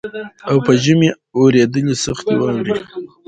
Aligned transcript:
او 0.49 0.57
په 0.65 0.71
ژمي 0.83 1.09
اورېدلې 1.37 1.95
سختي 2.03 2.35
واوري 2.37 2.73